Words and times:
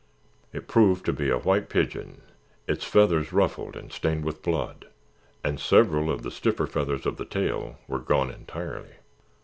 It 0.51 0.67
proved 0.67 1.05
to 1.05 1.13
be 1.13 1.29
a 1.29 1.37
white 1.37 1.69
pigeon, 1.69 2.21
its 2.67 2.83
feathers 2.85 3.31
ruffled 3.31 3.75
and 3.75 3.91
stained 3.91 4.25
with 4.25 4.41
blood 4.41 4.87
and 5.43 5.59
several 5.59 6.09
of 6.09 6.23
the 6.23 6.31
stiffer 6.31 6.65
feathers 6.65 7.05
of 7.05 7.17
the 7.17 7.25
tail 7.25 7.77
were 7.87 7.99
gone 7.99 8.31
entirely. 8.31 8.95